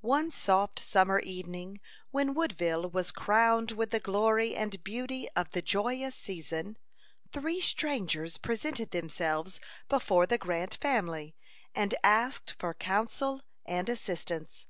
[0.00, 5.62] One soft summer evening, when Woodville was crowned with the glory and beauty of the
[5.62, 6.76] joyous season,
[7.30, 11.36] three strangers presented themselves before the Grant family,
[11.76, 14.66] and asked for counsel and assistance.